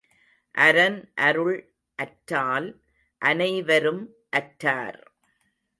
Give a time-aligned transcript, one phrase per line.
[0.55, 1.11] அரன்
[1.15, 1.73] அருள்
[1.95, 2.81] அற்றால்
[3.21, 4.03] அனைவரும்
[4.29, 4.99] அற்றார்.